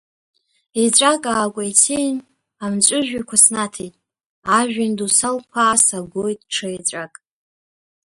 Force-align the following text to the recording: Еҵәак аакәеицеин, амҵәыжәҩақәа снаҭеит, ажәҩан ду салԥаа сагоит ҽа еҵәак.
Еҵәак 0.83 1.23
аакәеицеин, 1.33 2.17
амҵәыжәҩақәа 2.63 3.37
снаҭеит, 3.43 3.93
ажәҩан 4.57 4.93
ду 4.97 5.09
салԥаа 5.17 5.75
сагоит 5.85 6.39
ҽа 6.53 6.67
еҵәак. 6.77 7.13